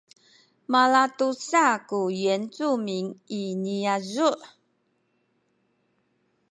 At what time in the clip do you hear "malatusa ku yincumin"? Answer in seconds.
0.71-3.07